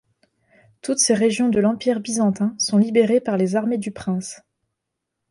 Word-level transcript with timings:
Toutes 0.81 0.97
ces 0.97 1.13
régions 1.13 1.49
de 1.49 1.59
l'empire 1.59 1.99
byzantin 1.99 2.55
sont 2.57 2.79
libérées 2.79 3.21
par 3.21 3.37
les 3.37 3.55
armées 3.55 3.77
du 3.77 3.91
Prince. 3.91 4.41